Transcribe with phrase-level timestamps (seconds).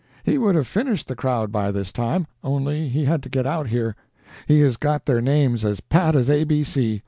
[0.23, 3.67] He would have finished the crowd by this time, only he had to get out
[3.67, 3.95] here.
[4.47, 6.99] He has got their names as pat as A B C.